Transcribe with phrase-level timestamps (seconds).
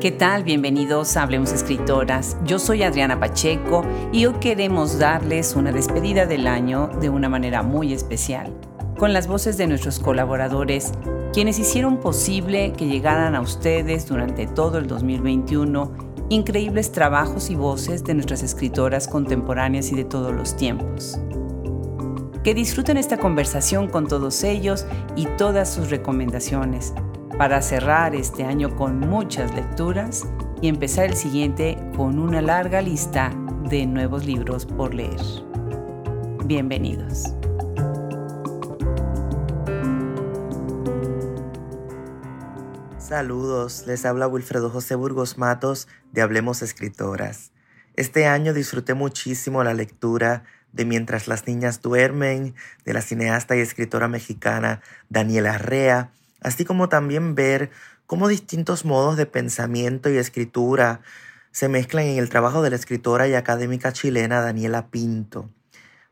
[0.00, 0.44] ¿Qué tal?
[0.44, 2.36] Bienvenidos a Hablemos Escritoras.
[2.44, 7.64] Yo soy Adriana Pacheco y hoy queremos darles una despedida del año de una manera
[7.64, 8.54] muy especial,
[8.96, 10.92] con las voces de nuestros colaboradores,
[11.32, 15.90] quienes hicieron posible que llegaran a ustedes durante todo el 2021
[16.28, 21.18] increíbles trabajos y voces de nuestras escritoras contemporáneas y de todos los tiempos.
[22.44, 24.86] Que disfruten esta conversación con todos ellos
[25.16, 26.94] y todas sus recomendaciones
[27.38, 30.26] para cerrar este año con muchas lecturas
[30.60, 33.30] y empezar el siguiente con una larga lista
[33.70, 35.20] de nuevos libros por leer.
[36.44, 37.32] Bienvenidos.
[42.98, 47.52] Saludos, les habla Wilfredo José Burgos Matos de Hablemos Escritoras.
[47.94, 50.42] Este año disfruté muchísimo la lectura
[50.72, 56.88] de Mientras las niñas duermen, de la cineasta y escritora mexicana Daniela Arrea, así como
[56.88, 57.70] también ver
[58.06, 61.00] cómo distintos modos de pensamiento y escritura
[61.50, 65.50] se mezclan en el trabajo de la escritora y académica chilena Daniela Pinto.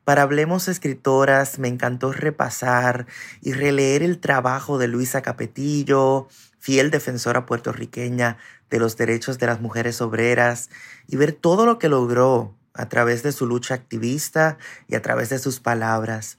[0.05, 3.07] Para Hablemos Escritoras me encantó repasar
[3.43, 6.29] y releer el trabajo de Luisa Capetillo,
[6.61, 8.39] fiel defensora puertorriqueña
[8.71, 10.71] de los derechos de las mujeres obreras,
[11.09, 15.29] y ver todo lo que logró a través de su lucha activista y a través
[15.31, 16.39] de sus palabras.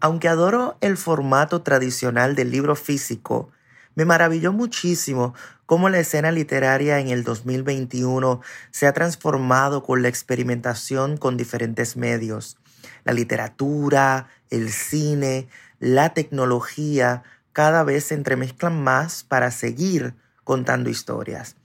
[0.00, 3.50] Aunque adoro el formato tradicional del libro físico,
[3.94, 10.08] me maravilló muchísimo cómo la escena literaria en el 2021 se ha transformado con la
[10.08, 12.58] experimentación con diferentes medios.
[13.04, 15.48] La literatura, el cine,
[15.80, 17.22] la tecnología
[17.54, 21.56] cada vez se entremezclan más para seguir contando historias.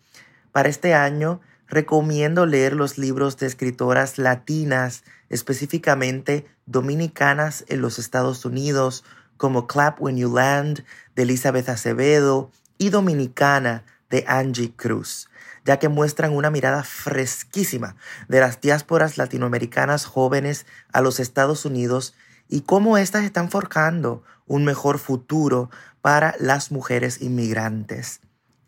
[0.54, 8.44] Para este año recomiendo leer los libros de escritoras latinas, específicamente dominicanas en los Estados
[8.46, 9.06] Unidos,
[9.38, 10.84] como Clap When You Land
[11.16, 15.30] de Elizabeth Acevedo y Dominicana de Angie Cruz,
[15.64, 17.96] ya que muestran una mirada fresquísima
[18.28, 22.14] de las diásporas latinoamericanas jóvenes a los Estados Unidos
[22.50, 25.70] y cómo éstas están forjando un mejor futuro
[26.02, 28.20] para las mujeres inmigrantes.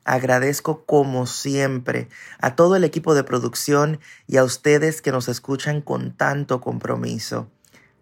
[0.06, 2.09] Agradezco como siempre
[2.40, 7.50] a todo el equipo de producción y a ustedes que nos escuchan con tanto compromiso.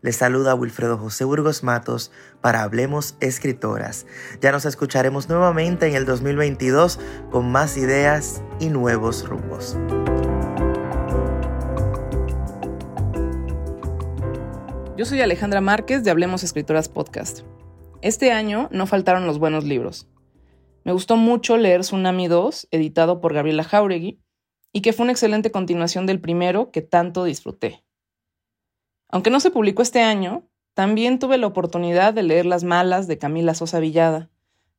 [0.02, 4.08] Les saluda Wilfredo José Burgos Matos para Hablemos Escritoras.
[4.42, 9.78] Ya nos escucharemos nuevamente en el 2022 con más ideas y nuevos rumbos.
[14.98, 17.42] Yo soy Alejandra Márquez de Hablemos Escritoras Podcast.
[18.02, 20.11] Este año no faltaron los buenos libros.
[20.84, 24.20] Me gustó mucho leer Tsunami 2, editado por Gabriela Jauregui,
[24.74, 27.84] y que fue una excelente continuación del primero que tanto disfruté.
[29.10, 33.18] Aunque no se publicó este año, también tuve la oportunidad de leer Las Malas de
[33.18, 34.30] Camila Sosa Villada,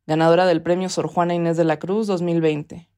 [0.07, 2.89] ganadora del premio Sor Juana Inés de la Cruz 2020.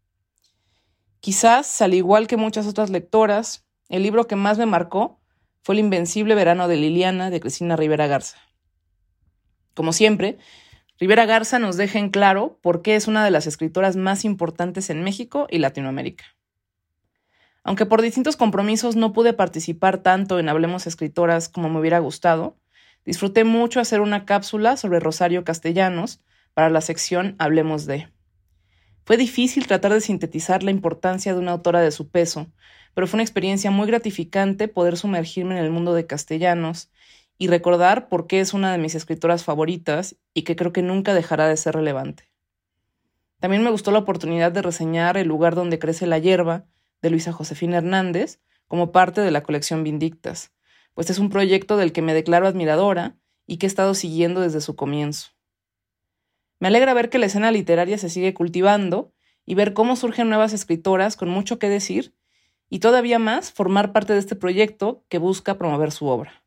[1.21, 5.21] Quizás, al igual que muchas otras lectoras, el libro que más me marcó
[5.63, 8.39] fue El Invencible Verano de Liliana de Cristina Rivera Garza.
[9.75, 10.39] Como siempre,
[10.99, 14.91] Rivera Garza nos deja en claro por qué es una de las escritoras más importantes
[14.91, 16.25] en México y Latinoamérica.
[17.65, 22.59] Aunque por distintos compromisos no pude participar tanto en Hablemos Escritoras como me hubiera gustado,
[23.05, 26.21] disfruté mucho hacer una cápsula sobre Rosario Castellanos
[26.53, 28.09] para la sección Hablemos de.
[29.05, 32.53] Fue difícil tratar de sintetizar la importancia de una autora de su peso,
[32.95, 36.91] pero fue una experiencia muy gratificante poder sumergirme en el mundo de Castellanos
[37.39, 41.15] y recordar por qué es una de mis escritoras favoritas y que creo que nunca
[41.15, 42.31] dejará de ser relevante.
[43.41, 46.65] También me gustó la oportunidad de reseñar El lugar donde crece la hierba
[47.03, 50.53] de Luisa Josefina Hernández como parte de la colección Vindictas,
[50.95, 54.61] pues es un proyecto del que me declaro admiradora y que he estado siguiendo desde
[54.61, 55.31] su comienzo.
[56.61, 59.13] Me alegra ver que la escena literaria se sigue cultivando
[59.45, 62.15] y ver cómo surgen nuevas escritoras con mucho que decir
[62.71, 66.44] y todavía más formar parte de este proyecto que busca promover su obra.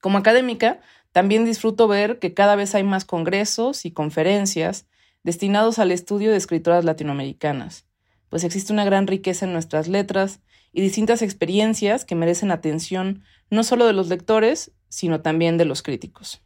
[0.00, 0.80] Como académica,
[1.12, 4.86] también disfruto ver que cada vez hay más congresos y conferencias
[5.24, 7.86] destinados al estudio de escritoras latinoamericanas,
[8.28, 10.40] pues existe una gran riqueza en nuestras letras
[10.72, 15.82] y distintas experiencias que merecen atención no solo de los lectores, sino también de los
[15.82, 16.42] críticos.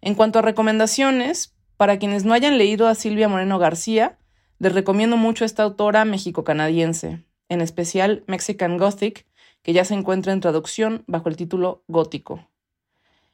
[0.00, 4.18] En cuanto a recomendaciones, para quienes no hayan leído a Silvia Moreno García,
[4.58, 9.26] les recomiendo mucho esta autora mexico-canadiense, en especial Mexican Gothic,
[9.62, 12.48] que ya se encuentra en traducción bajo el título Gótico.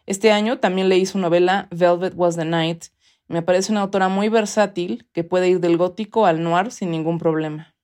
[0.06, 2.86] Este año también leí su novela Velvet Was the Night.
[3.28, 7.18] Me parece una autora muy versátil que puede ir del gótico al noir sin ningún
[7.18, 7.74] problema.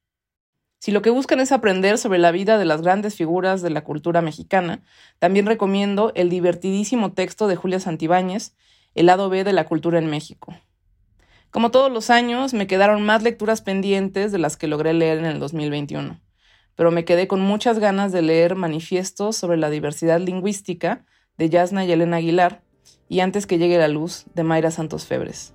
[0.78, 3.84] Si lo que buscan es aprender sobre la vida de las grandes figuras de la
[3.84, 4.82] cultura mexicana,
[5.20, 8.56] también recomiendo el divertidísimo texto de Julia Santibáñez,
[8.94, 10.54] El lado B de la cultura en México.
[11.50, 15.26] Como todos los años, me quedaron más lecturas pendientes de las que logré leer en
[15.26, 16.18] el 2021,
[16.76, 21.04] pero me quedé con muchas ganas de leer Manifiestos sobre la diversidad lingüística
[21.38, 22.62] de Yasna y Elena Aguilar
[23.08, 25.54] y Antes que llegue la luz de Mayra Santos Febres.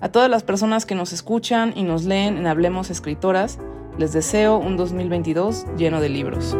[0.00, 3.58] A todas las personas que nos escuchan y nos leen en Hablemos Escritoras,
[3.98, 6.56] les deseo un 2022 lleno de libros.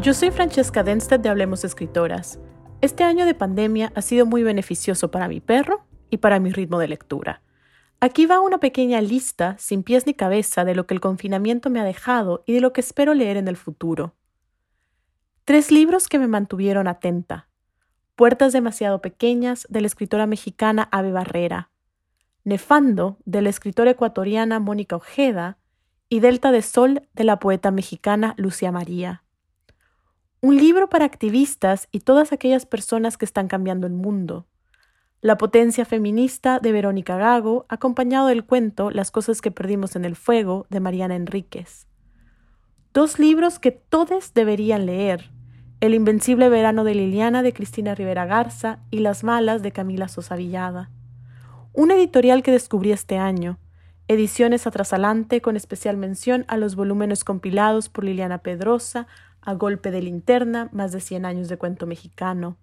[0.00, 2.38] Yo soy Francesca Denstedt de Hablemos Escritoras.
[2.82, 6.78] Este año de pandemia ha sido muy beneficioso para mi perro y para mi ritmo
[6.78, 7.42] de lectura.
[8.04, 11.80] Aquí va una pequeña lista, sin pies ni cabeza, de lo que el confinamiento me
[11.80, 14.14] ha dejado y de lo que espero leer en el futuro.
[15.46, 17.48] Tres libros que me mantuvieron atenta.
[18.14, 21.70] Puertas demasiado pequeñas, de la escritora mexicana Ave Barrera.
[22.44, 25.56] Nefando, de la escritora ecuatoriana Mónica Ojeda.
[26.10, 29.24] Y Delta de Sol, de la poeta mexicana Lucia María.
[30.42, 34.46] Un libro para activistas y todas aquellas personas que están cambiando el mundo.
[35.24, 40.16] La potencia feminista de Verónica Gago, acompañado del cuento Las cosas que perdimos en el
[40.16, 41.86] fuego de Mariana Enríquez.
[42.92, 45.30] Dos libros que todos deberían leer.
[45.80, 50.36] El invencible verano de Liliana de Cristina Rivera Garza y Las malas de Camila Sosa
[50.36, 50.90] Villada.
[51.72, 53.58] Un editorial que descubrí este año.
[54.08, 59.06] Ediciones Atrasalante con especial mención a los volúmenes compilados por Liliana Pedrosa,
[59.40, 62.58] a golpe de linterna, más de 100 años de cuento mexicano.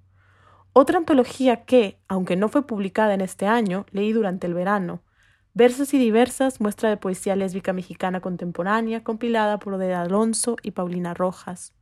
[0.74, 5.02] Otra antología que, aunque no fue publicada en este año, leí durante el verano.
[5.54, 11.14] Versos y diversas, muestra de poesía lésbica mexicana contemporánea, compilada por Odeda Alonso y Paulina
[11.14, 11.74] Rojas.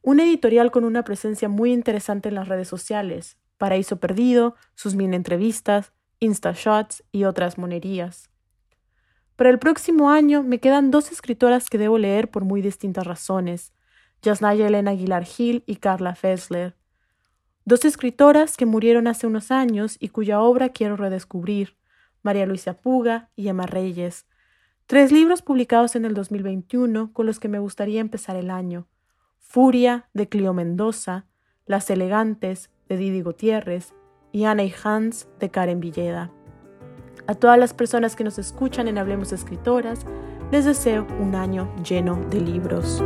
[0.00, 5.16] Un editorial con una presencia muy interesante en las redes sociales, Paraíso Perdido, sus mini
[5.16, 8.30] entrevistas, Instashots y otras monerías.
[9.34, 13.72] Para el próximo año me quedan dos escritoras que debo leer por muy distintas razones.
[14.22, 16.76] Yasnaya Elena Aguilar Gil y Carla Fessler.
[17.66, 21.76] Dos escritoras que murieron hace unos años y cuya obra quiero redescubrir,
[22.22, 24.26] María Luisa Puga y Emma Reyes.
[24.86, 28.86] Tres libros publicados en el 2021 con los que me gustaría empezar el año.
[29.38, 31.24] Furia, de Clio Mendoza,
[31.64, 33.94] Las Elegantes, de Didi Gutiérrez,
[34.30, 36.30] y Ana y Hans, de Karen Villeda.
[37.26, 40.04] A todas las personas que nos escuchan en Hablemos Escritoras,
[40.50, 43.02] les deseo un año lleno de libros.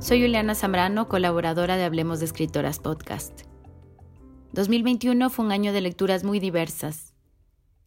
[0.00, 3.42] Soy Juliana Zambrano, colaboradora de Hablemos de Escritoras Podcast.
[4.54, 7.12] 2021 fue un año de lecturas muy diversas.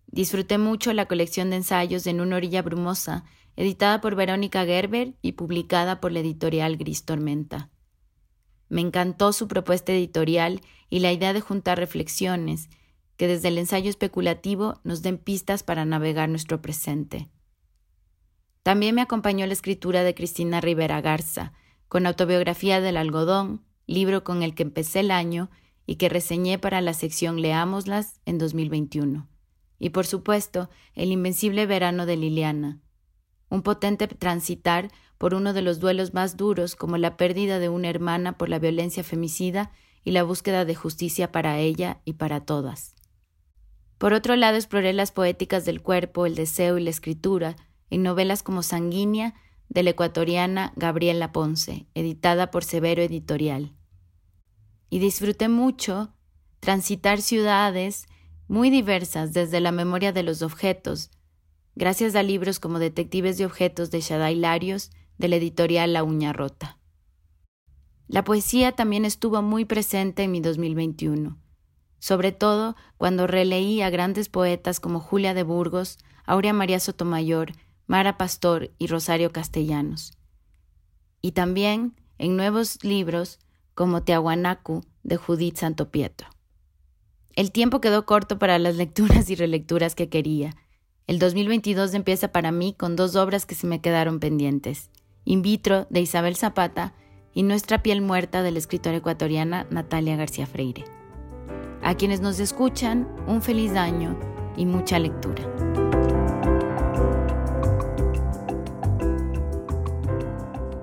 [0.05, 3.23] Disfruté mucho la colección de ensayos En una orilla brumosa,
[3.55, 7.71] editada por Verónica Gerber y publicada por la editorial Gris Tormenta.
[8.69, 10.61] Me encantó su propuesta editorial
[10.91, 12.69] y la idea de juntar reflexiones
[13.17, 17.31] que desde el ensayo especulativo nos den pistas para navegar nuestro presente.
[18.61, 21.53] También me acompañó la escritura de Cristina Rivera Garza,
[21.93, 25.51] con Autobiografía del Algodón, libro con el que empecé el año
[25.85, 29.29] y que reseñé para la sección Leámoslas en 2021.
[29.77, 32.81] Y por supuesto, El Invencible Verano de Liliana,
[33.47, 37.89] un potente transitar por uno de los duelos más duros como la pérdida de una
[37.89, 39.69] hermana por la violencia femicida
[40.03, 42.95] y la búsqueda de justicia para ella y para todas.
[43.99, 47.55] Por otro lado, exploré las poéticas del cuerpo, el deseo y la escritura
[47.91, 49.35] en novelas como Sanguínea
[49.73, 53.73] de la ecuatoriana Gabriela Ponce, editada por Severo Editorial.
[54.91, 56.13] Y disfruté mucho
[56.59, 58.05] transitar ciudades
[58.47, 61.09] muy diversas desde la memoria de los objetos,
[61.75, 66.33] gracias a libros como Detectives de Objetos de Shadai Larios, de la editorial La Uña
[66.33, 66.77] Rota.
[68.07, 71.39] La poesía también estuvo muy presente en mi 2021,
[71.97, 77.53] sobre todo cuando releí a grandes poetas como Julia de Burgos, Aurea María Sotomayor,
[77.93, 80.13] Mara Pastor y Rosario Castellanos.
[81.21, 83.37] Y también en nuevos libros
[83.75, 86.27] como Teahuanacu de Judith Santo Pietro.
[87.35, 90.55] El tiempo quedó corto para las lecturas y relecturas que quería.
[91.05, 94.89] El 2022 empieza para mí con dos obras que se me quedaron pendientes.
[95.23, 96.95] In vitro de Isabel Zapata
[97.31, 100.85] y Nuestra piel muerta de la escritora ecuatoriana Natalia García Freire.
[101.83, 104.19] A quienes nos escuchan, un feliz año
[104.57, 105.82] y mucha lectura.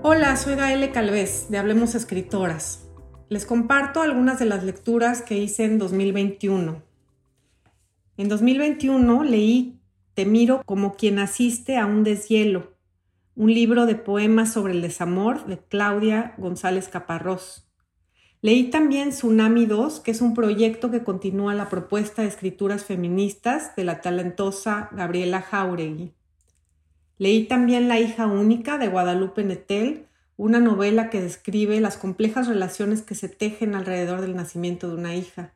[0.02, 2.88] Hola, soy Gaele Calvez de Hablemos Escritoras.
[3.28, 6.82] Les comparto algunas de las lecturas que hice en 2021.
[8.16, 9.78] En 2021 leí
[10.14, 12.72] Te miro como quien asiste a un deshielo,
[13.36, 17.68] un libro de poemas sobre el desamor de Claudia González Caparrós.
[18.40, 23.76] Leí también Tsunami 2, que es un proyecto que continúa la propuesta de escrituras feministas
[23.76, 26.14] de la talentosa Gabriela Jauregui.
[27.20, 30.06] Leí también La hija única de Guadalupe Netel,
[30.38, 35.14] una novela que describe las complejas relaciones que se tejen alrededor del nacimiento de una
[35.14, 35.52] hija,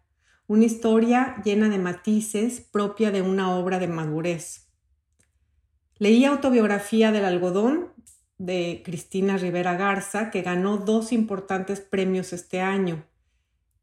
[0.46, 4.68] una historia llena de matices propia de una obra de madurez.
[5.96, 7.94] Leí Autobiografía del algodón
[8.36, 13.06] de Cristina Rivera Garza, que ganó dos importantes premios este año,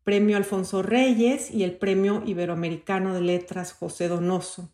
[0.03, 4.71] Premio Alfonso Reyes y el Premio Iberoamericano de Letras José Donoso.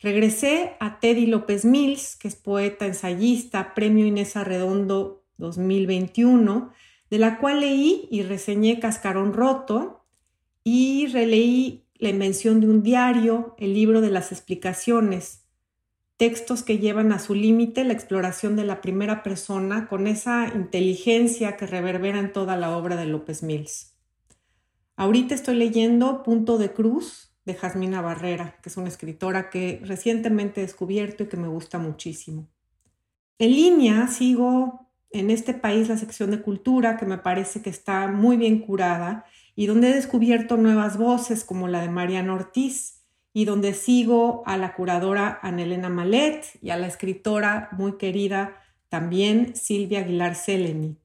[0.00, 6.70] Regresé a Teddy López Mills, que es poeta, ensayista, Premio Inés Arredondo 2021,
[7.10, 10.04] de la cual leí y reseñé Cascarón Roto
[10.62, 15.42] y releí La invención de un diario, el libro de las explicaciones,
[16.16, 21.56] textos que llevan a su límite la exploración de la primera persona con esa inteligencia
[21.56, 23.96] que reverbera en toda la obra de López Mills.
[24.94, 30.60] Ahorita estoy leyendo Punto de Cruz de Jasmina Barrera, que es una escritora que recientemente
[30.60, 32.46] he descubierto y que me gusta muchísimo.
[33.38, 38.06] En línea sigo en este país la sección de cultura que me parece que está
[38.06, 39.24] muy bien curada
[39.56, 42.98] y donde he descubierto nuevas voces como la de Mariana Ortiz,
[43.32, 48.56] y donde sigo a la curadora Anelena Malet y a la escritora muy querida
[48.88, 50.96] también Silvia Aguilar Seleni.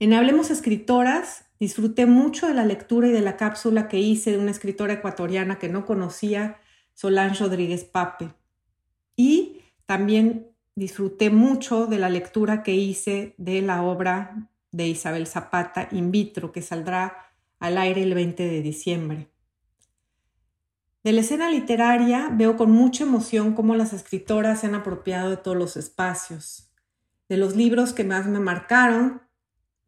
[0.00, 4.38] En Hablemos Escritoras disfruté mucho de la lectura y de la cápsula que hice de
[4.38, 6.60] una escritora ecuatoriana que no conocía,
[6.94, 8.32] Solange Rodríguez Pape.
[9.16, 15.88] Y también disfruté mucho de la lectura que hice de la obra de Isabel Zapata,
[15.90, 19.28] In vitro, que saldrá al aire el 20 de diciembre.
[21.04, 25.36] De la escena literaria veo con mucha emoción cómo las escritoras se han apropiado de
[25.36, 26.70] todos los espacios.
[27.28, 29.22] De los libros que más me marcaron,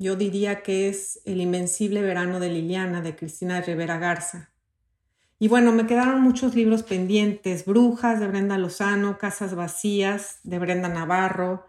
[0.01, 4.51] yo diría que es El Invencible Verano de Liliana de Cristina Rivera Garza.
[5.39, 10.89] Y bueno, me quedaron muchos libros pendientes, Brujas de Brenda Lozano, Casas Vacías de Brenda
[10.89, 11.67] Navarro,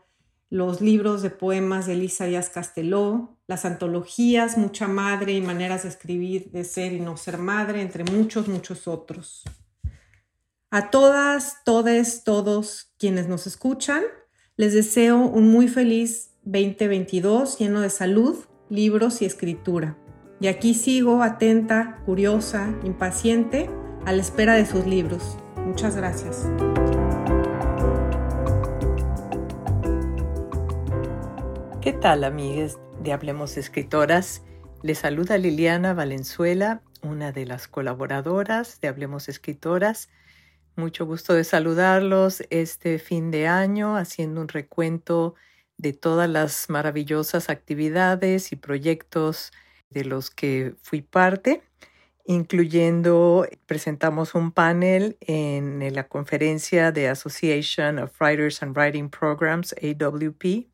[0.49, 5.89] los libros de poemas de Elisa Díaz Casteló, las antologías Mucha Madre y Maneras de
[5.89, 9.43] Escribir, de Ser y No Ser Madre, entre muchos, muchos otros.
[10.69, 14.03] A todas, todes, todos quienes nos escuchan,
[14.55, 18.35] les deseo un muy feliz 2022 lleno de salud,
[18.67, 19.95] libros y escritura.
[20.39, 23.69] Y aquí sigo atenta, curiosa, impaciente,
[24.05, 25.37] a la espera de sus libros.
[25.57, 26.47] Muchas gracias.
[31.79, 34.41] ¿Qué tal, amigues de Hablemos Escritoras?
[34.81, 40.09] Les saluda Liliana Valenzuela, una de las colaboradoras de Hablemos Escritoras.
[40.75, 45.35] Mucho gusto de saludarlos este fin de año haciendo un recuento
[45.81, 49.51] de todas las maravillosas actividades y proyectos
[49.89, 51.63] de los que fui parte,
[52.23, 60.67] incluyendo, presentamos un panel en la conferencia de Association of Writers and Writing Programs, AWP,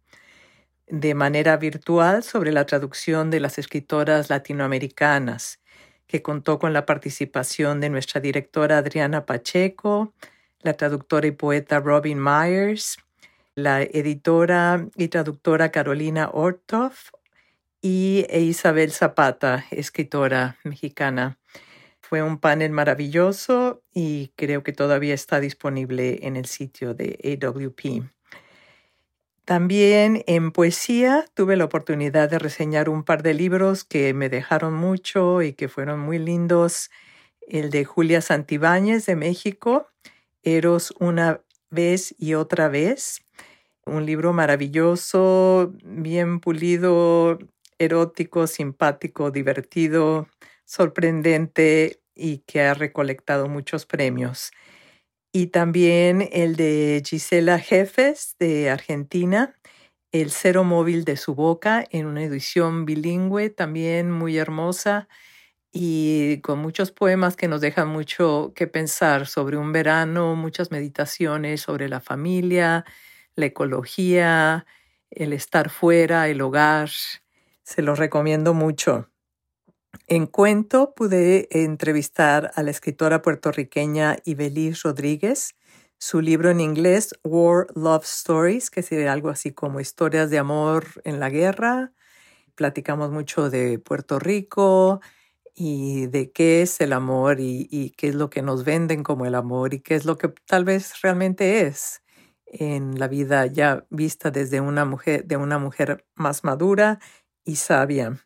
[0.88, 5.62] de manera virtual sobre la traducción de las escritoras latinoamericanas,
[6.06, 10.14] que contó con la participación de nuestra directora Adriana Pacheco,
[10.60, 12.98] la traductora y poeta Robin Myers,
[13.58, 17.10] la editora y traductora Carolina Ortoff
[17.82, 21.40] y Isabel Zapata, escritora mexicana.
[22.00, 28.08] Fue un panel maravilloso y creo que todavía está disponible en el sitio de AWP.
[29.44, 34.76] También en poesía tuve la oportunidad de reseñar un par de libros que me dejaron
[34.76, 36.92] mucho y que fueron muy lindos.
[37.48, 39.88] El de Julia Santibáñez de México,
[40.44, 43.24] Eros una vez y otra vez.
[43.88, 47.40] Un libro maravilloso, bien pulido,
[47.80, 50.28] erótico, simpático, divertido,
[50.66, 54.52] sorprendente y que ha recolectado muchos premios.
[55.34, 59.56] Y también el de Gisela Jefes de Argentina,
[60.14, 65.08] El cero móvil de su boca en una edición bilingüe también muy hermosa
[65.72, 71.62] y con muchos poemas que nos dejan mucho que pensar sobre un verano, muchas meditaciones
[71.62, 72.86] sobre la familia,
[73.38, 74.66] la ecología,
[75.10, 76.90] el estar fuera, el hogar.
[77.64, 79.10] Se los recomiendo mucho.
[80.08, 85.56] En cuento pude entrevistar a la escritora puertorriqueña Ibeliz Rodríguez.
[86.00, 90.86] Su libro en inglés, War Love Stories, que sería algo así como historias de amor
[91.04, 91.94] en la guerra.
[92.56, 95.02] Platicamos mucho de Puerto Rico
[95.56, 99.26] y de qué es el amor y, y qué es lo que nos venden como
[99.26, 102.02] el amor y qué es lo que tal vez realmente es
[102.60, 107.00] en la vida ya vista desde una mujer, de una mujer más madura
[107.46, 108.18] y sabia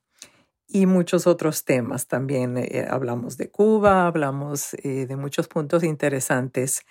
[0.68, 2.08] y muchos otros temas.
[2.08, 6.84] También eh, hablamos de Cuba, hablamos eh, de muchos puntos interesantes.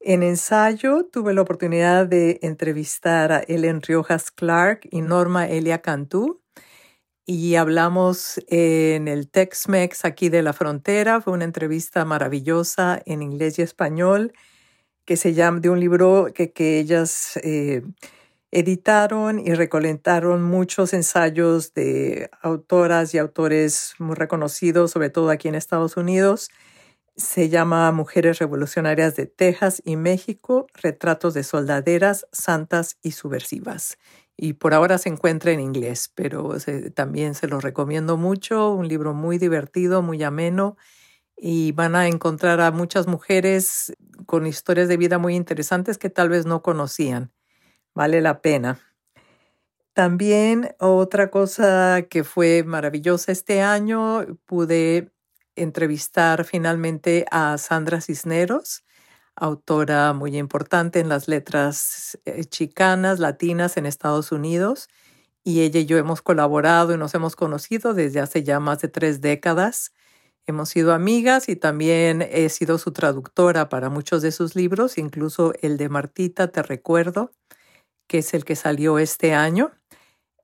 [0.00, 6.40] En ensayo tuve la oportunidad de entrevistar a Ellen Riojas Clark y Norma Elia Cantú
[7.26, 11.20] y hablamos en el Tex-Mex aquí de la frontera.
[11.20, 14.32] Fue una entrevista maravillosa en inglés y español
[15.10, 17.82] que se llama de un libro que, que ellas eh,
[18.52, 25.56] editaron y recolectaron muchos ensayos de autoras y autores muy reconocidos, sobre todo aquí en
[25.56, 26.48] Estados Unidos
[27.16, 33.98] se llama Mujeres Revolucionarias de Texas y México, Retratos de Soldaderas, Santas y Subversivas.
[34.36, 36.56] Y por ahora se encuentra en inglés, pero
[36.94, 40.76] también se lo recomiendo mucho, un libro muy divertido, muy ameno,
[41.42, 43.94] y van a encontrar a muchas mujeres
[44.26, 47.32] con historias de vida muy interesantes que tal vez no conocían.
[47.94, 48.78] Vale la pena.
[49.94, 55.12] También otra cosa que fue maravillosa este año, pude
[55.56, 58.84] entrevistar finalmente a Sandra Cisneros,
[59.34, 64.88] autora muy importante en las letras eh, chicanas, latinas en Estados Unidos.
[65.42, 68.88] Y ella y yo hemos colaborado y nos hemos conocido desde hace ya más de
[68.88, 69.92] tres décadas.
[70.50, 75.52] Hemos sido amigas y también he sido su traductora para muchos de sus libros, incluso
[75.62, 77.30] el de Martita, Te Recuerdo,
[78.08, 79.70] que es el que salió este año.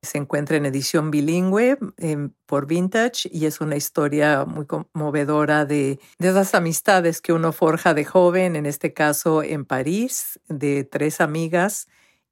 [0.03, 5.99] Se encuentra en edición bilingüe em, por Vintage y es una historia muy conmovedora de,
[6.21, 11.21] de esas amistades que uno forja de joven, en este caso en París, de tres
[11.21, 11.89] amigas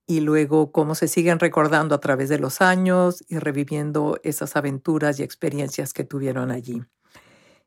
[0.06, 5.18] y luego cómo se siguen recordando a través de los años y reviviendo esas aventuras
[5.18, 6.84] y experiencias que tuvieron allí.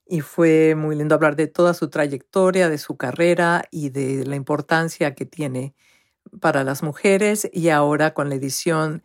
[0.10, 4.36] Y fue muy lindo hablar de toda su trayectoria, de su carrera y de la
[4.36, 5.76] importancia que tiene
[6.40, 9.04] para las mujeres y ahora con la edición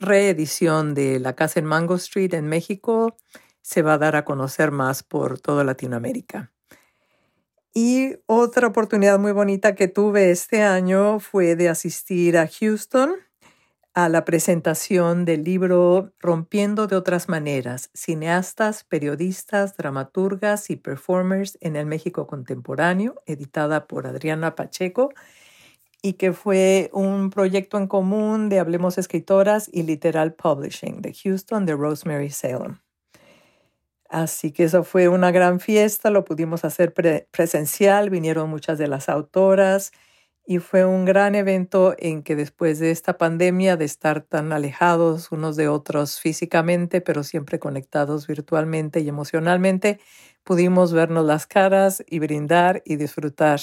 [0.00, 3.16] reedición de La Casa en Mango Street en México
[3.62, 6.52] se va a dar a conocer más por toda Latinoamérica.
[7.74, 13.14] Y otra oportunidad muy bonita que tuve este año fue de asistir a Houston
[13.98, 21.74] a la presentación del libro Rompiendo de otras maneras, cineastas, periodistas, dramaturgas y performers en
[21.74, 25.08] el México contemporáneo, editada por Adriana Pacheco
[26.00, 31.66] y que fue un proyecto en común de Hablemos Escritoras y Literal Publishing de Houston
[31.66, 32.78] de Rosemary Salem.
[34.08, 36.94] Así que eso fue una gran fiesta, lo pudimos hacer
[37.32, 39.90] presencial, vinieron muchas de las autoras
[40.50, 45.30] y fue un gran evento en que después de esta pandemia, de estar tan alejados
[45.30, 50.00] unos de otros físicamente, pero siempre conectados virtualmente y emocionalmente,
[50.44, 53.60] pudimos vernos las caras y brindar y disfrutar.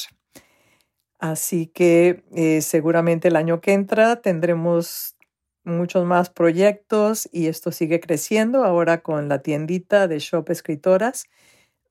[1.17, 5.15] Así que eh, seguramente el año que entra tendremos
[5.63, 11.25] muchos más proyectos y esto sigue creciendo ahora con la tiendita de Shop Escritoras,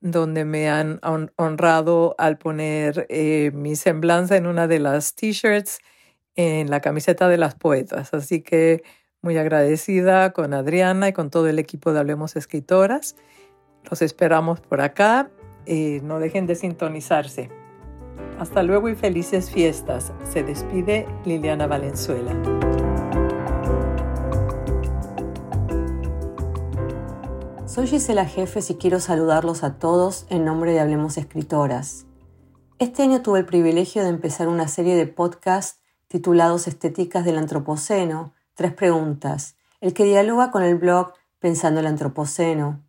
[0.01, 0.99] donde me han
[1.37, 5.79] honrado al poner eh, mi semblanza en una de las t-shirts
[6.35, 8.13] en la camiseta de las poetas.
[8.13, 8.83] Así que
[9.21, 13.15] muy agradecida con Adriana y con todo el equipo de Hablemos Escritoras.
[13.89, 15.31] Los esperamos por acá.
[15.65, 17.49] Eh, no dejen de sintonizarse.
[18.39, 20.13] Hasta luego y felices fiestas.
[20.31, 22.54] Se despide Liliana Valenzuela.
[27.75, 32.05] Soy Gisela Jefes y quiero saludarlos a todos en nombre de Hablemos Escritoras.
[32.79, 38.31] Este año tuve el privilegio de empezar una serie de podcasts titulados Estéticas del Antropoceno,
[38.53, 42.79] tres preguntas, el que dialoga con el blog Pensando el Antropoceno.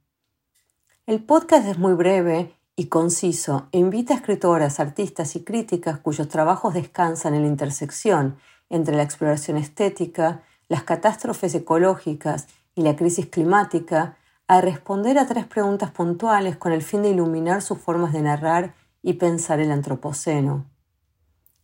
[1.05, 6.29] El podcast es muy breve y conciso e invita a escritoras, artistas y críticas cuyos
[6.29, 8.37] trabajos descansan en la intersección
[8.71, 12.47] entre la exploración estética, las catástrofes ecológicas
[12.77, 14.17] y la crisis climática
[14.49, 18.75] a responder a tres preguntas puntuales con el fin de iluminar sus formas de narrar
[19.03, 20.65] y pensar el antropoceno.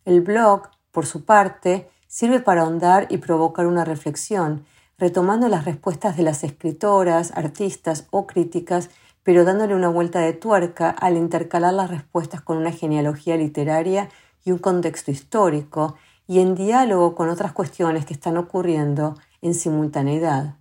[0.04, 4.64] El blog, por su parte, sirve para ahondar y provocar una reflexión,
[4.98, 8.90] retomando las respuestas de las escritoras, artistas o críticas
[9.22, 14.08] pero dándole una vuelta de tuerca al intercalar las respuestas con una genealogía literaria
[14.44, 20.56] y un contexto histórico, y en diálogo con otras cuestiones que están ocurriendo en simultaneidad.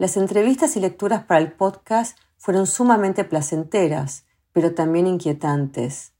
[0.00, 6.14] Las entrevistas y lecturas para el podcast fueron sumamente placenteras, pero también inquietantes.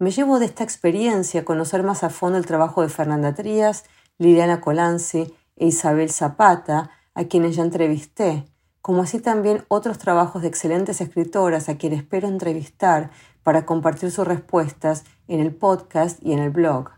[0.00, 3.84] Me llevo de esta experiencia conocer más a fondo el trabajo de Fernanda Trías,
[4.18, 8.44] Liliana Colanzi e Isabel Zapata, a quienes ya entrevisté,
[8.82, 13.12] como así también otros trabajos de excelentes escritoras a quienes espero entrevistar
[13.44, 16.90] para compartir sus respuestas en el podcast y en el blog.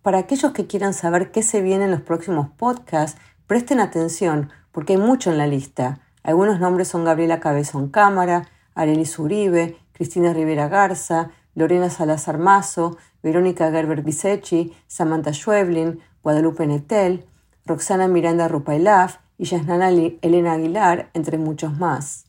[0.00, 4.92] Para aquellos que quieran saber qué se viene en los próximos podcasts, presten atención porque
[4.92, 5.98] hay mucho en la lista.
[6.22, 13.72] Algunos nombres son Gabriela Cabezón Cámara, Arelis Uribe, Cristina Rivera Garza, Lorena Salazar Mazo, Verónica
[13.72, 17.24] Gerber Bisecchi, Samantha Schweblin, Guadalupe Netel,
[17.66, 22.26] Roxana Miranda Rupailaf y Yasnana Elena Aguilar, entre muchos más.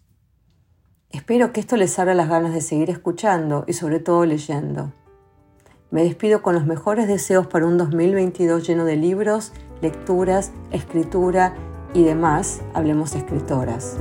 [1.11, 4.91] Espero que esto les abra las ganas de seguir escuchando y sobre todo leyendo.
[5.91, 11.53] Me despido con los mejores deseos para un 2022 lleno de libros, lecturas, escritura
[11.93, 12.61] y demás.
[12.73, 13.97] Hablemos escritoras.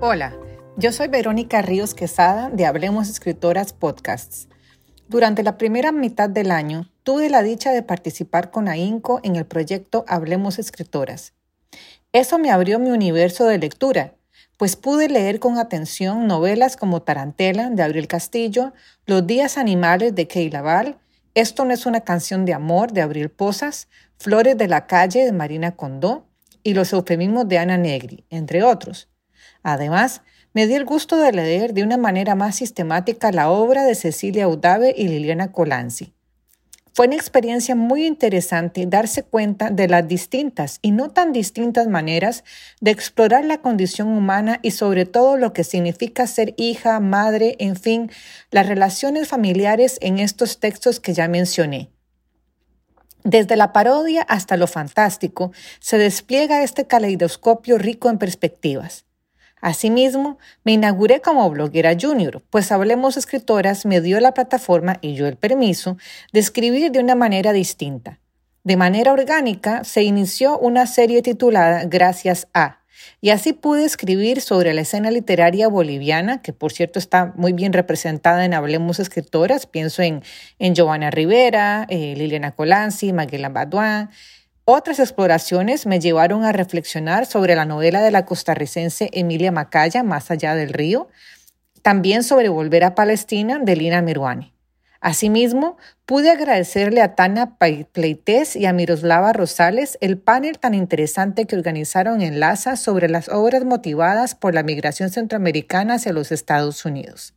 [0.00, 0.34] Hola,
[0.76, 4.48] yo soy Verónica Ríos Quesada de Hablemos Escritoras Podcasts.
[5.08, 9.46] Durante la primera mitad del año tuve la dicha de participar con AINCO en el
[9.46, 11.32] proyecto Hablemos Escritoras.
[12.12, 14.14] Eso me abrió mi universo de lectura,
[14.56, 18.72] pues pude leer con atención novelas como Tarantela de Abril Castillo,
[19.06, 20.98] Los días animales de Kay Laval,
[21.38, 23.86] Esto no es una canción de amor de Abril Posas,
[24.18, 26.26] Flores de la calle de Marina Condó
[26.64, 29.08] y Los eufemismos de Ana Negri, entre otros.
[29.62, 30.22] Además,
[30.52, 34.48] me di el gusto de leer de una manera más sistemática la obra de Cecilia
[34.48, 36.12] Udave y Liliana Colanzi.
[36.98, 42.42] Fue una experiencia muy interesante darse cuenta de las distintas y no tan distintas maneras
[42.80, 47.76] de explorar la condición humana y sobre todo lo que significa ser hija, madre, en
[47.76, 48.10] fin,
[48.50, 51.88] las relaciones familiares en estos textos que ya mencioné.
[53.22, 59.04] Desde la parodia hasta lo fantástico, se despliega este caleidoscopio rico en perspectivas.
[59.60, 65.26] Asimismo, me inauguré como bloguera junior, pues Hablemos Escritoras me dio la plataforma y yo
[65.26, 65.96] el permiso
[66.32, 68.20] de escribir de una manera distinta.
[68.64, 72.78] De manera orgánica se inició una serie titulada Gracias a,
[73.20, 77.72] y así pude escribir sobre la escena literaria boliviana, que por cierto está muy bien
[77.72, 79.66] representada en Hablemos Escritoras.
[79.66, 80.22] Pienso en,
[80.58, 84.10] en Giovanna Rivera, eh, Liliana Colanzi, Maguila Baduán,
[84.70, 90.30] otras exploraciones me llevaron a reflexionar sobre la novela de la costarricense Emilia Macaya, Más
[90.30, 91.08] allá del río,
[91.80, 94.52] también sobre Volver a Palestina de Lina Miruani.
[95.00, 97.56] Asimismo, pude agradecerle a Tania
[97.92, 103.30] Pleites y a Miroslava Rosales el panel tan interesante que organizaron en LASA sobre las
[103.30, 107.32] obras motivadas por la migración centroamericana hacia los Estados Unidos.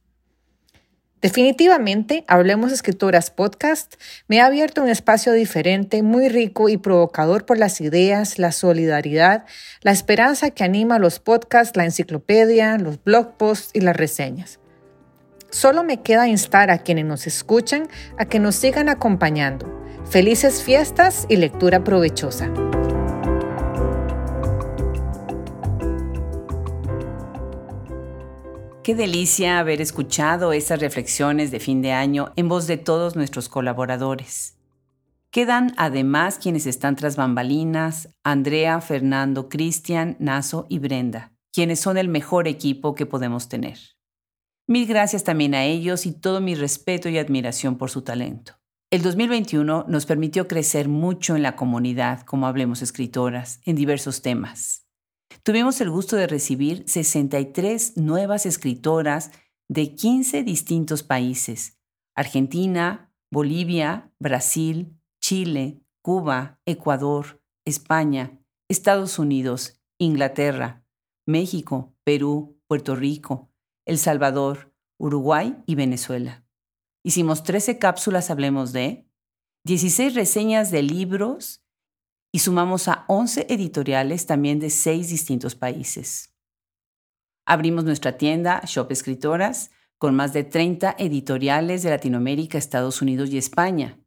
[1.22, 3.94] Definitivamente, Hablemos Escritoras Podcast
[4.28, 9.46] me ha abierto un espacio diferente, muy rico y provocador por las ideas, la solidaridad,
[9.82, 14.60] la esperanza que anima los podcasts, la enciclopedia, los blog posts y las reseñas.
[15.52, 19.80] Solo me queda instar a quienes nos escuchan a que nos sigan acompañando.
[20.10, 22.50] Felices fiestas y lectura provechosa.
[28.84, 33.48] Qué delicia haber escuchado estas reflexiones de fin de año en voz de todos nuestros
[33.48, 34.58] colaboradores.
[35.30, 42.08] Quedan además quienes están tras bambalinas, Andrea, Fernando, Cristian, Naso y Brenda, quienes son el
[42.08, 43.78] mejor equipo que podemos tener.
[44.66, 48.58] Mil gracias también a ellos y todo mi respeto y admiración por su talento.
[48.90, 54.81] El 2021 nos permitió crecer mucho en la comunidad, como hablemos escritoras, en diversos temas.
[55.44, 59.32] Tuvimos el gusto de recibir 63 nuevas escritoras
[59.70, 61.80] de 15 distintos países,
[62.16, 68.40] Argentina, Bolivia, Brasil, Chile, Cuba, Ecuador, España,
[68.70, 70.84] Estados Unidos, Inglaterra,
[71.26, 73.50] México, Perú, Puerto Rico,
[73.86, 76.46] El Salvador, Uruguay y Venezuela.
[77.04, 79.08] Hicimos 13 cápsulas, hablemos de,
[79.66, 81.64] 16 reseñas de libros
[82.32, 86.34] y sumamos a 11 editoriales también de seis distintos países.
[87.46, 93.38] Abrimos nuestra tienda Shop Escritoras con más de 30 editoriales de Latinoamérica, Estados Unidos y
[93.38, 94.00] España,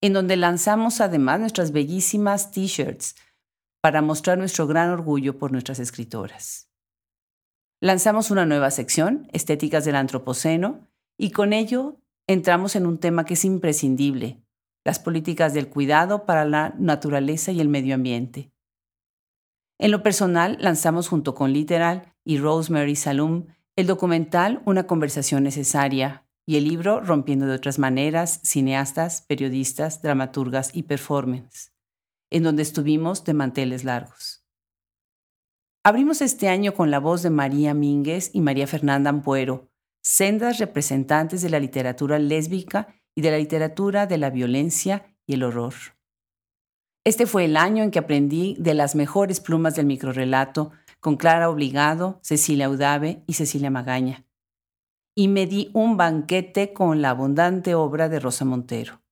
[0.00, 3.16] en donde lanzamos además nuestras bellísimas t-shirts
[3.80, 6.70] para mostrar nuestro gran orgullo por nuestras escritoras.
[7.80, 13.34] Lanzamos una nueva sección, Estéticas del Antropoceno, y con ello entramos en un tema que
[13.34, 14.41] es imprescindible,
[14.84, 18.52] las políticas del cuidado para la naturaleza y el medio ambiente.
[19.78, 26.26] En lo personal, lanzamos junto con Literal y Rosemary Salum el documental Una conversación necesaria
[26.44, 31.72] y el libro Rompiendo de otras maneras, cineastas, periodistas, dramaturgas y performance,
[32.30, 34.44] en donde estuvimos de manteles largos.
[35.84, 39.70] Abrimos este año con la voz de María Mínguez y María Fernanda Ampuero,
[40.02, 45.42] sendas representantes de la literatura lésbica y de la literatura de la violencia y el
[45.42, 45.74] horror.
[47.04, 50.70] Este fue el año en que aprendí de las mejores plumas del microrelato
[51.00, 54.24] con Clara Obligado, Cecilia Udave y Cecilia Magaña.
[55.16, 59.02] Y me di un banquete con la abundante obra de Rosa Montero.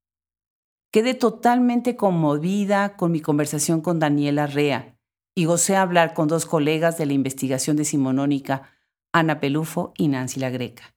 [0.93, 4.97] Quedé totalmente conmovida con mi conversación con Daniela Rea
[5.35, 8.71] y gocé hablar con dos colegas de la investigación decimonónica,
[9.13, 10.95] Ana Pelufo y Nancy La Greca.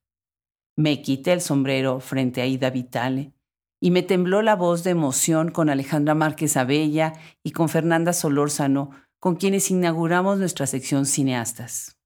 [0.75, 3.33] Me quité el sombrero frente a Ida Vitale
[3.79, 8.89] y me tembló la voz de emoción con Alejandra Márquez Abella y con Fernanda Solórzano,
[9.19, 11.99] con quienes inauguramos nuestra sección Cineastas.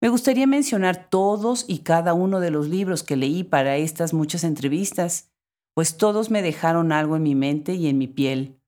[0.00, 4.42] Me gustaría mencionar todos y cada uno de los libros que leí para estas muchas
[4.42, 5.30] entrevistas,
[5.74, 8.58] pues todos me dejaron algo en mi mente y en mi piel.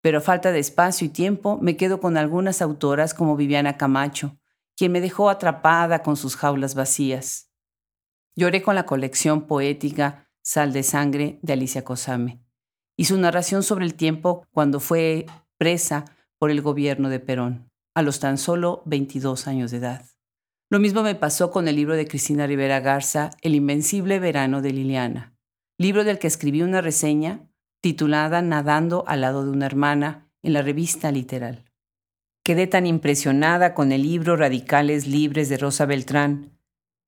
[0.00, 4.38] Pero a falta de espacio y tiempo, me quedo con algunas autoras como Viviana Camacho,
[4.76, 7.47] quien me dejó atrapada con sus jaulas vacías.
[8.38, 12.38] Lloré con la colección poética Sal de Sangre de Alicia Cosame
[12.96, 16.04] y su narración sobre el tiempo cuando fue presa
[16.38, 20.06] por el gobierno de Perón, a los tan solo 22 años de edad.
[20.70, 24.72] Lo mismo me pasó con el libro de Cristina Rivera Garza, El Invencible Verano de
[24.72, 25.34] Liliana,
[25.76, 30.62] libro del que escribí una reseña titulada Nadando al lado de una hermana en la
[30.62, 31.64] revista Literal.
[32.44, 36.57] Quedé tan impresionada con el libro Radicales Libres de Rosa Beltrán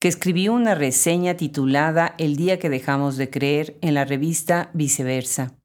[0.00, 5.58] que escribí una reseña titulada El día que dejamos de creer en la revista Viceversa.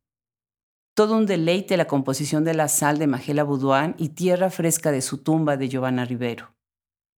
[0.94, 5.02] Todo un deleite la composición de la sal de Magela Boudoin y Tierra Fresca de
[5.02, 6.54] su tumba de Giovanna Rivero.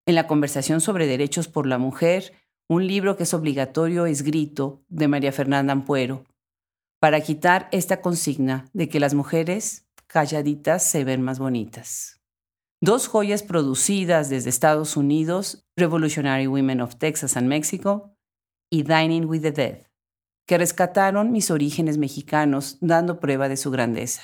[0.06, 2.34] En la conversación sobre derechos por la mujer,
[2.70, 6.24] un libro que es obligatorio es Grito de María Fernanda Ampuero,
[7.00, 12.17] para quitar esta consigna de que las mujeres calladitas se ven más bonitas.
[12.80, 18.16] Dos joyas producidas desde Estados Unidos, Revolutionary Women of Texas and Mexico
[18.72, 19.88] y Dining with the Dead,
[20.46, 24.22] que rescataron mis orígenes mexicanos dando prueba de su grandeza.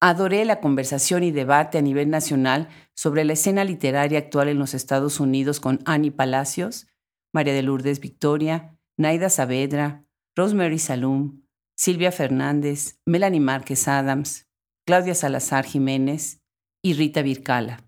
[0.00, 4.74] Adoré la conversación y debate a nivel nacional sobre la escena literaria actual en los
[4.74, 6.88] Estados Unidos con Annie Palacios,
[7.32, 11.44] María de Lourdes Victoria, Naida Saavedra, Rosemary Salum,
[11.76, 14.48] Silvia Fernández, Melanie Márquez Adams,
[14.84, 16.41] Claudia Salazar Jiménez,
[16.82, 17.84] y Rita Vircala.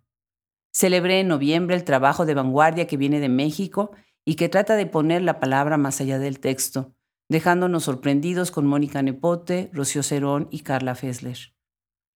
[0.73, 3.91] Celebré en noviembre el trabajo de vanguardia que viene de México
[4.25, 6.95] y que trata de poner la palabra más allá del texto,
[7.29, 11.55] dejándonos sorprendidos con Mónica Nepote, Rocío Cerón y Carla Fessler.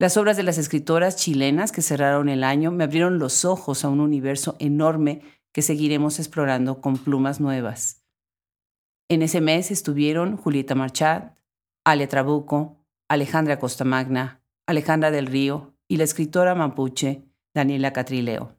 [0.00, 3.88] Las obras de las escritoras chilenas que cerraron el año me abrieron los ojos a
[3.88, 8.04] un universo enorme que seguiremos explorando con plumas nuevas.
[9.08, 11.36] En ese mes estuvieron Julieta Marchat,
[11.84, 12.76] Ale Trabuco,
[13.08, 17.24] Alejandra Costamagna, Alejandra del Río, y la escritora mapuche
[17.54, 18.56] Daniela Catrileo.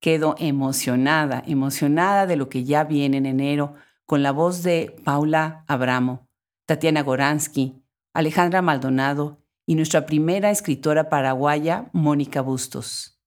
[0.00, 3.74] Quedo emocionada, emocionada de lo que ya viene en enero
[4.04, 6.28] con la voz de Paula Abramo,
[6.66, 7.80] Tatiana Goransky,
[8.12, 13.20] Alejandra Maldonado y nuestra primera escritora paraguaya, Mónica Bustos,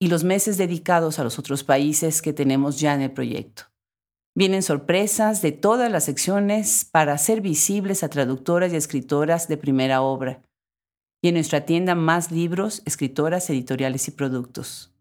[0.00, 3.64] y los meses dedicados a los otros países que tenemos ya en el proyecto.
[4.34, 10.00] Vienen sorpresas de todas las secciones para hacer visibles a traductoras y escritoras de primera
[10.00, 10.42] obra
[11.22, 14.92] y en nuestra tienda más libros, escritoras, editoriales y productos.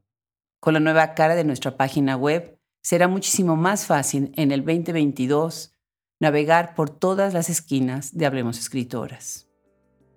[0.60, 5.76] Con la nueva cara de nuestra página web, será muchísimo más fácil en el 2022
[6.20, 9.48] navegar por todas las esquinas de Hablemos Escritoras.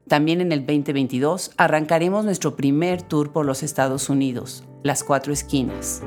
[0.07, 6.03] También en el 2022 arrancaremos nuestro primer tour por los Estados Unidos, las cuatro esquinas,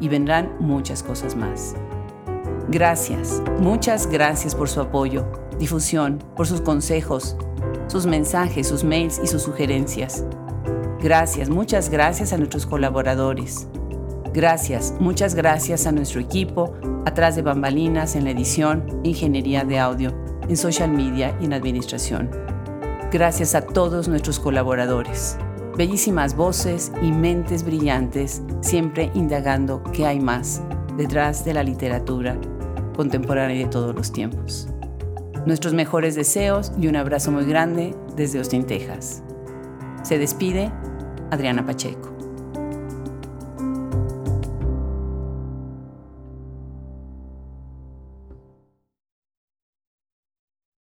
[0.00, 1.76] y vendrán muchas cosas más.
[2.68, 7.36] Gracias, muchas gracias por su apoyo, difusión, por sus consejos,
[7.88, 10.24] sus mensajes, sus mails y sus sugerencias.
[11.00, 13.68] Gracias, muchas gracias a nuestros colaboradores.
[14.34, 16.74] Gracias, muchas gracias a nuestro equipo,
[17.06, 20.12] atrás de bambalinas, en la edición, ingeniería de audio,
[20.48, 22.30] en social media y en administración.
[23.10, 25.38] Gracias a todos nuestros colaboradores.
[25.76, 30.62] Bellísimas voces y mentes brillantes, siempre indagando qué hay más
[30.96, 32.36] detrás de la literatura
[32.96, 34.68] contemporánea de todos los tiempos.
[35.48, 39.22] Nuestros mejores deseos y un abrazo muy grande desde Austin, Texas.
[40.02, 40.70] Se despide
[41.30, 42.17] Adriana Pacheco.